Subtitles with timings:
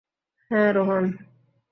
[0.51, 1.05] হ্যাঁ, রোহান।